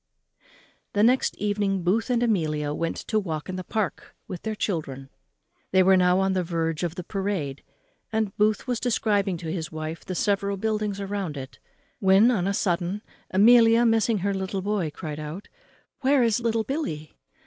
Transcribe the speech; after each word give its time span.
_The 0.93 1.03
next 1.03 1.37
evening 1.37 1.83
Booth 1.83 2.09
and 2.09 2.23
Amelia 2.23 2.73
went 2.73 2.95
to 3.07 3.19
walk 3.19 3.47
in 3.49 3.55
the 3.55 3.63
park 3.63 4.15
with 4.27 4.41
their 4.41 4.55
children. 4.55 5.11
They 5.69 5.83
were 5.83 5.95
now 5.95 6.17
on 6.19 6.33
the 6.33 6.41
verge 6.41 6.81
of 6.81 6.95
the 6.95 7.03
parade, 7.03 7.61
and 8.11 8.35
Booth 8.35 8.65
was 8.65 8.79
describing 8.79 9.37
to 9.37 9.51
his 9.53 9.71
wife 9.71 10.03
the 10.03 10.15
several 10.15 10.57
buildings 10.57 10.99
round 10.99 11.37
it, 11.37 11.59
when, 11.99 12.31
on 12.31 12.47
a 12.47 12.53
sudden, 12.55 13.03
Amelia, 13.29 13.85
missing 13.85 14.17
her 14.25 14.33
little 14.33 14.63
boy, 14.63 14.89
cried 14.89 15.19
out, 15.19 15.49
"Where's 15.99 16.39
little 16.39 16.63
Billy?" 16.63 17.15